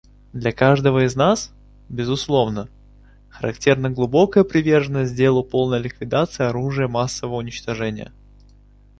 Для 0.33 0.51
каждого 0.51 1.05
из 1.05 1.15
нас, 1.15 1.53
безусловно, 1.87 2.69
характерна 3.29 3.91
глубокая 3.91 4.43
приверженность 4.43 5.13
делу 5.15 5.43
полной 5.43 5.77
ликвидации 5.79 6.43
оружия 6.45 6.87
массового 6.87 7.35
уничтожения. 7.35 8.11